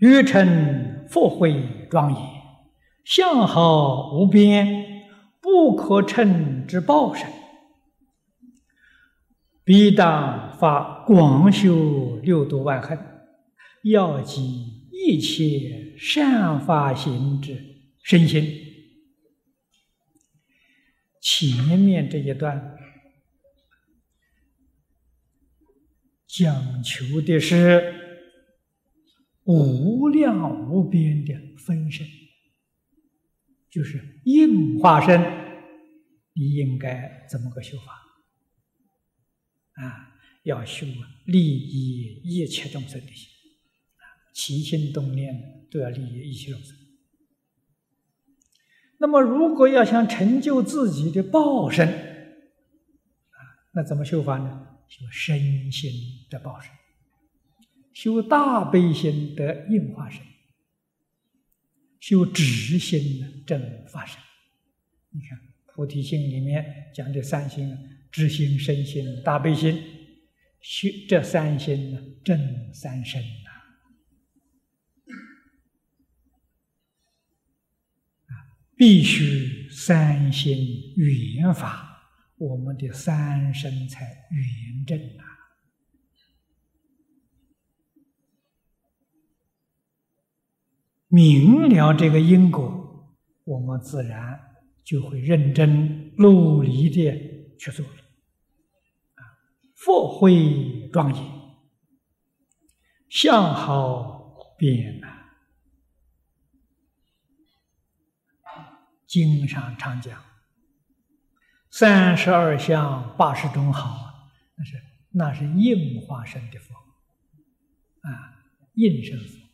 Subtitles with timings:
[0.00, 2.22] 欲成佛慧庄严，
[3.04, 5.04] 相好无边，
[5.42, 7.28] 不可称之报身。
[9.62, 12.98] 必当发广修六度万恨，
[13.84, 17.58] 要集一切善法行之
[18.02, 18.42] 身心。
[21.20, 22.74] 前面这一段
[26.26, 27.99] 讲求的是
[29.44, 32.06] 无量无边的分身，
[33.70, 35.20] 就是应化身，
[36.34, 37.92] 你应该怎么个修法？
[39.82, 40.86] 啊，要修
[41.24, 43.28] 利益一切众生的心，
[43.96, 44.04] 啊，
[44.34, 46.76] 起心动念都要利益一切众生。
[48.98, 53.38] 那么，如果要想成就自己的报身，啊，
[53.72, 54.66] 那怎么修法呢？
[54.86, 55.90] 修身心
[56.28, 56.70] 的报身，
[58.00, 60.22] 修大悲心得应化身，
[61.98, 64.18] 修直心的正法身。
[65.10, 67.76] 你看，菩提心里面讲的三心。
[68.10, 69.74] 知心、身心、大悲心，
[70.62, 73.50] 修这三心呢，正三身呐。
[78.28, 78.32] 啊，
[78.78, 82.02] 必须三心圆法，
[82.38, 84.98] 我们的三身才圆正
[91.12, 94.40] 明了这个因果，我们自然
[94.84, 97.84] 就会认真努力的去做。
[99.74, 101.24] 佛慧庄严，
[103.08, 105.08] 相好变呐。
[109.06, 110.22] 经上常讲，
[111.70, 114.80] 三十二相八十种好，那是
[115.10, 116.72] 那是应化身的佛
[118.02, 119.49] 啊，应身佛。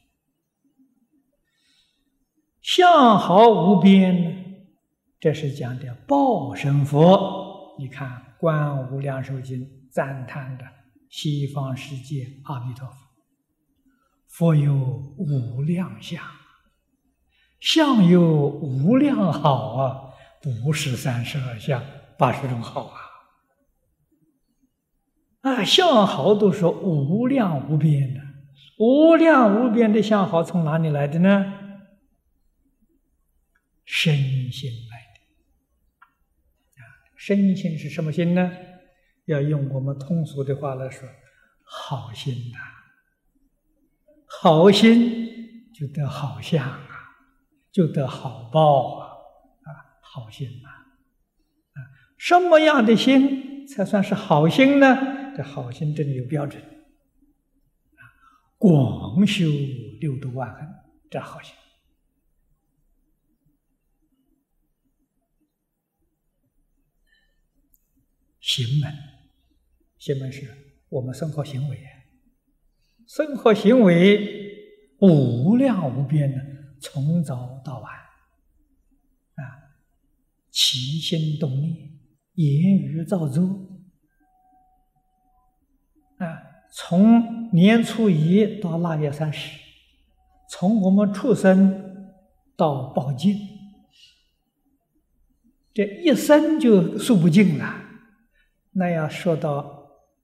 [2.66, 4.66] 相好无边，
[5.21, 7.77] 这是讲的报身佛。
[7.78, 8.09] 你看
[8.41, 9.60] 《观无量寿经》。
[9.88, 10.65] 赞叹的
[11.09, 12.97] 西方世界阿弥陀佛，
[14.27, 16.21] 佛有无量相，
[17.60, 20.10] 相有无量好啊，
[20.43, 21.81] 不是三十二相
[22.19, 22.93] 八十种好
[25.43, 25.53] 啊！
[25.53, 28.21] 啊，相好都是无量无边的，
[28.78, 31.55] 无量无边的相好从哪里来的呢？
[33.86, 36.84] 身心来的啊，
[37.16, 38.52] 身心是什么心呢？
[39.26, 41.08] 要用我们通俗的话来说，
[41.62, 42.58] 好心呐，
[44.26, 47.16] 好心就得好相啊，
[47.72, 49.08] 就得好报啊，
[49.62, 49.70] 啊，
[50.00, 51.78] 好心呐，啊，
[52.18, 55.34] 什么样的心才算是好心呢？
[55.36, 58.03] 这好心真的有标准，啊，
[58.58, 59.44] 广修
[60.00, 60.68] 六度万恨，
[61.10, 61.54] 这好心。
[68.46, 68.94] 行门。
[69.98, 70.48] 行门是
[70.88, 71.76] 我们生活行为，
[73.08, 76.38] 生活行为无量无边的，
[76.80, 79.42] 从早到晚，啊，
[80.52, 81.74] 起心动念，
[82.34, 83.42] 言语造作，
[86.18, 86.40] 啊，
[86.72, 89.58] 从年初一到腊月三十，
[90.48, 92.14] 从我们出生
[92.56, 93.36] 到报尽，
[95.74, 97.82] 这一生就数不尽了。
[98.76, 99.75] 那要说到。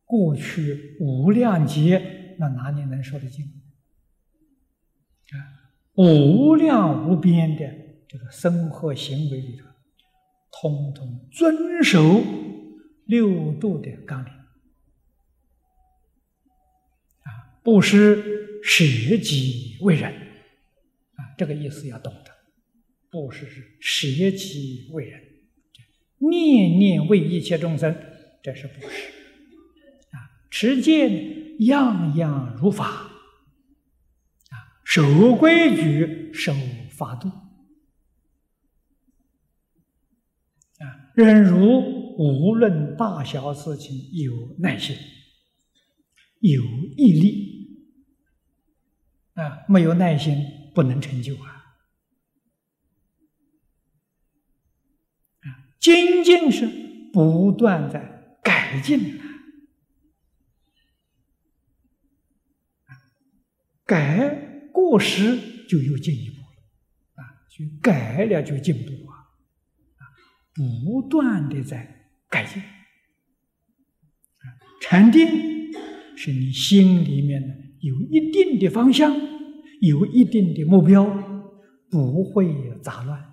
[0.05, 3.47] 过去无量劫，那哪里能说得尽？
[3.47, 5.37] 啊，
[5.95, 7.65] 无量无边的
[8.07, 9.65] 这个生活行为里头，
[10.51, 12.23] 通通遵守
[13.07, 14.31] 六度的纲领。
[17.23, 18.85] 啊，布施舍
[19.17, 22.31] 己为人，啊，这个意思要懂得。
[23.11, 25.23] 布施是舍己为人，
[26.19, 27.97] 念念为一切众生，
[28.43, 28.87] 这是不是？
[30.11, 30.29] 啊。
[30.50, 36.53] 持戒样样如法，啊，守规矩，守
[36.91, 37.29] 法度，
[40.79, 41.59] 啊，忍辱
[42.19, 44.95] 无论大小事情有耐心，
[46.41, 46.62] 有
[46.97, 47.88] 毅力，
[49.33, 50.37] 啊，没有耐心
[50.75, 51.77] 不能成就啊，
[55.41, 55.47] 啊，
[55.81, 56.69] 精进是
[57.12, 58.22] 不断在
[58.73, 59.25] 改进了。
[63.85, 65.39] 改过时
[65.69, 69.13] 就有进一步了，啊，就改了就进步啊，
[69.99, 70.03] 啊，
[70.55, 72.63] 不断的在改进。
[74.81, 75.27] 禅定
[76.17, 79.15] 是你心里面呢有一定的方向，
[79.83, 81.05] 有一定的目标，
[81.91, 83.31] 不会杂乱。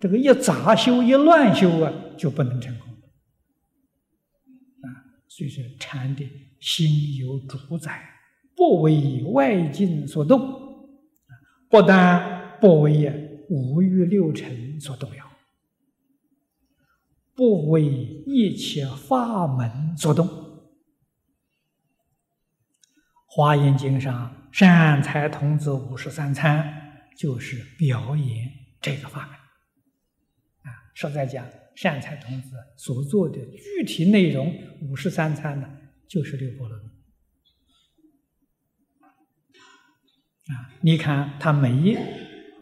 [0.00, 2.88] 这个一杂修一乱修啊，就不能成功。
[2.88, 4.86] 啊，
[5.28, 8.02] 所以说禅的心有主宰，
[8.56, 10.40] 不为外境所动，
[11.68, 15.30] 不但不为五欲六尘所动摇。
[17.34, 17.82] 不为
[18.26, 20.26] 一切法门所动，
[23.26, 28.50] 《华严经》上善财童子五十三参就是表演
[28.82, 29.39] 这个法门。
[31.06, 35.68] 啊，实在讲，善财童子所做的具体内容，五十三餐呢，
[36.08, 36.84] 就是六波罗蜜。
[40.52, 41.96] 啊，你看他每一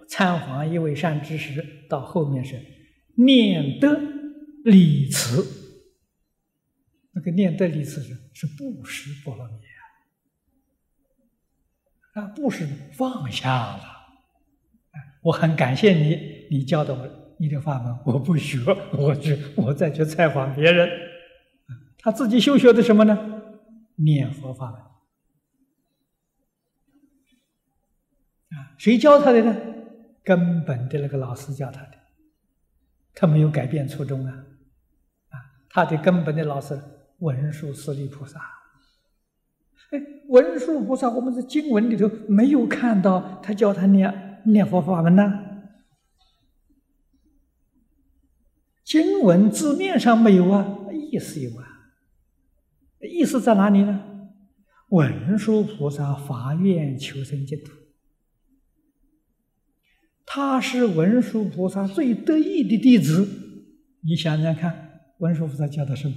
[0.08, 2.60] 参访一位善知识，到后面是
[3.16, 4.18] 念得。
[4.64, 5.46] 理慈，
[7.12, 9.54] 那个念得理慈是是布施波罗蜜
[12.12, 13.82] 啊，啊，布施放下了，
[15.22, 18.58] 我很感谢你，你教的我你的法门，我不学，
[18.92, 20.88] 我去我再去采访别人，
[21.98, 23.42] 他自己修学的什么呢？
[23.96, 24.80] 念佛法门，
[28.58, 29.56] 啊，谁教他的呢？
[30.24, 31.92] 根本的那个老师教他的，
[33.14, 34.44] 他没有改变初衷啊。
[35.70, 36.78] 他的根本的老师
[37.18, 38.40] 文殊师利菩萨，
[39.90, 45.44] 哎，文殊菩萨，我们在经文里头没有看到他教他念念佛法门呢。
[48.88, 50.66] 经文字面上没有啊，
[51.12, 51.66] 意思有啊。
[53.02, 54.02] 意思在哪里呢？
[54.88, 57.70] 文殊菩萨发愿求生净土，
[60.24, 63.28] 他是文殊菩萨最得意的弟子，
[64.00, 64.86] 你想想看。
[65.18, 66.14] 文殊菩萨教他什么？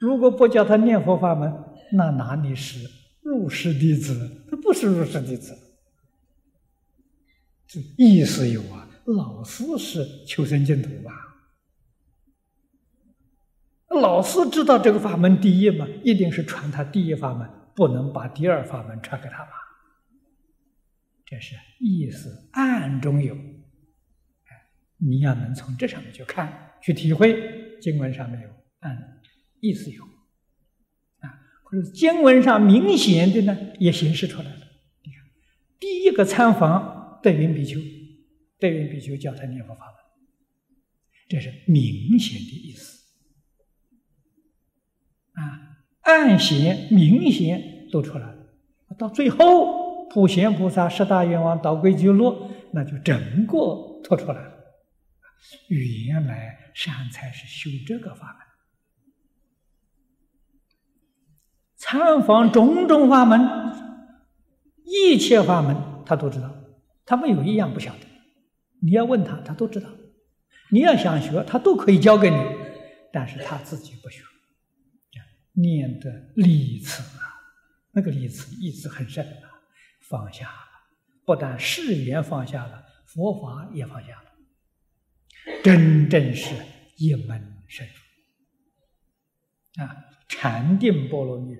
[0.00, 1.52] 如果不教他念佛法门，
[1.92, 2.90] 那哪里是
[3.22, 4.44] 入室弟子？
[4.50, 5.56] 他不是入室弟子。
[7.68, 11.12] 这意思有啊，老师是求生净土吧？
[14.00, 19.50] 老师知道这个法门第一嘛，一定是传他第一法门，不能把第二法门传给他吧？
[21.26, 23.36] 这是意思暗中有。
[24.98, 27.62] 你要能从这上面去看，去体会。
[27.80, 28.96] 经文上面有，嗯，
[29.60, 30.02] 意思有，
[31.18, 31.28] 啊，
[31.64, 34.60] 或者经文上明显的呢，也显示出来了。
[35.02, 35.20] 你看，
[35.78, 37.78] 第一个参访对云比丘，
[38.58, 39.96] 对云比丘教他念佛法门，
[41.28, 42.93] 这是明显的意思，
[45.34, 48.34] 啊，暗显、明显都出来了。
[48.98, 54.52] 到最后，普贤菩萨十大愿望导归极乐，那就整个托出来了。
[55.68, 56.60] 原来。
[56.76, 58.40] 善财是修这个法门，
[61.76, 63.40] 参访种种法门，
[64.82, 66.52] 一切法门他都知道，
[67.06, 68.00] 他没有一样不晓得。
[68.82, 69.88] 你要问他，他都知道。
[70.72, 72.36] 你要想学，他都可以教给你，
[73.12, 74.24] 但是他自己不学。
[75.54, 77.40] 念的理词啊，
[77.92, 79.50] 那个理词意思很深啊，
[80.08, 80.68] 放下了，
[81.24, 84.30] 不但誓言放下了，佛法也放下了。
[85.62, 86.54] 真正是
[86.96, 87.92] 一门深入
[89.82, 89.96] 啊！
[90.28, 91.54] 禅定波罗蜜、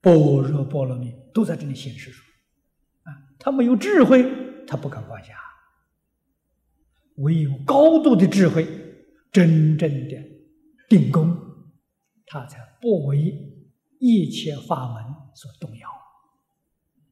[0.00, 2.22] 般若波罗蜜都在这里显示出
[3.02, 3.12] 啊！
[3.38, 4.24] 他没有智慧，
[4.66, 5.34] 他不敢放下；
[7.16, 8.66] 唯有高度的智慧，
[9.32, 10.16] 真正的
[10.88, 11.36] 定功，
[12.28, 13.34] 他才不为
[13.98, 15.04] 一切法门
[15.34, 15.88] 所动摇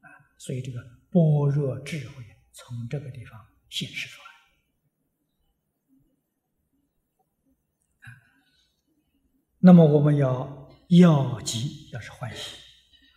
[0.01, 0.09] 啊！
[0.39, 0.81] 所以，这个
[1.11, 4.27] 般若智慧从这个地方显示出来。
[9.59, 12.57] 那么我们要要急，要是欢喜，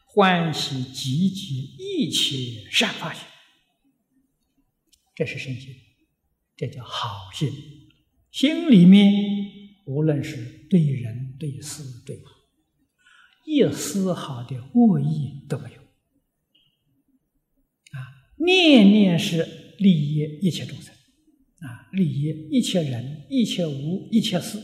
[0.05, 3.23] 欢喜积极一切善法心，
[5.13, 5.75] 这是身心，
[6.55, 7.51] 这叫好心。
[8.31, 9.13] 心里面
[9.85, 12.21] 无论是对人对事对物，
[13.45, 15.81] 一丝毫的恶意都没有。
[17.97, 17.97] 啊，
[18.37, 20.93] 念念是利益一切众生，
[21.59, 24.59] 啊，利益一切人、一切物、一切事。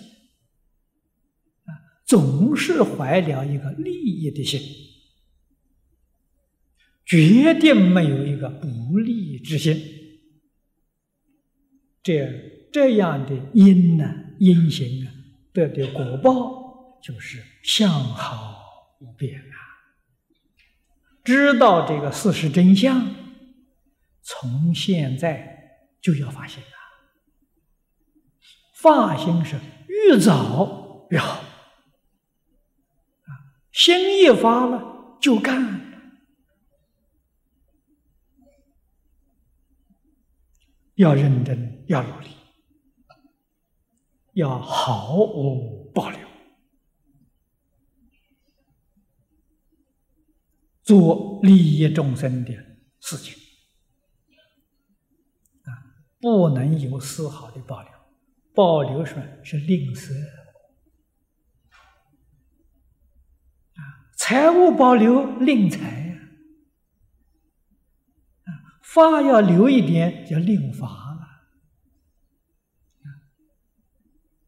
[2.05, 4.61] 总是怀了一个利益的心，
[7.03, 9.75] 绝对没有一个不利之心。
[12.03, 15.11] 这这样的因呢，因行啊，
[15.51, 16.64] 得的果报
[17.05, 19.53] 就是相好不变啊！
[21.23, 23.13] 知道这个事实真相，
[24.23, 26.73] 从现在就要发现啊！
[28.73, 31.41] 发心是越早越好
[33.25, 33.29] 啊！
[33.71, 36.09] 心一发了就干，
[40.95, 42.29] 要认真，要努力，
[44.33, 46.24] 要毫无保留。
[50.85, 52.53] 做利益众生的
[53.01, 53.33] 事情
[55.63, 55.69] 啊，
[56.21, 57.91] 不能有丝毫的保留，
[58.53, 59.25] 保留什么？
[59.43, 60.13] 是吝啬
[63.73, 63.81] 啊，
[64.17, 66.03] 财务保留吝财。
[68.81, 71.27] 发要留一点，叫令法了。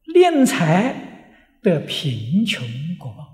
[0.06, 2.66] 令财得贫穷
[2.98, 3.27] 果报，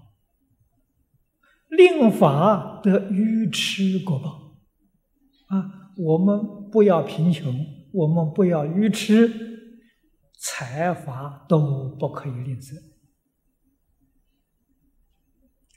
[1.77, 4.59] 令法得愚痴果报。
[5.47, 7.55] 啊，我们不要贫穷，
[7.93, 9.31] 我们不要愚痴，
[10.39, 12.77] 财法都不可以吝啬。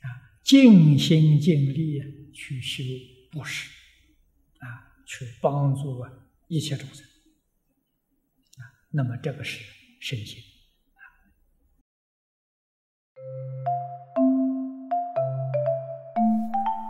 [0.01, 0.07] 啊，
[0.43, 2.83] 尽心尽力去修
[3.31, 3.69] 布施。
[4.59, 4.65] 啊
[5.05, 6.03] 去帮助
[6.47, 8.61] 一切众生啊，
[8.91, 9.63] 那么这个是
[10.01, 10.37] 身心。